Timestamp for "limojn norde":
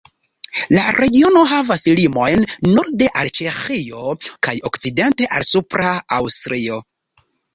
1.99-3.09